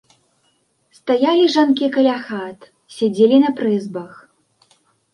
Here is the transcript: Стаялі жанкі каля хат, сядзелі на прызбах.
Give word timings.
Стаялі 0.99 1.45
жанкі 1.57 1.91
каля 1.97 2.17
хат, 2.31 2.59
сядзелі 2.97 3.37
на 3.47 3.57
прызбах. 3.63 4.11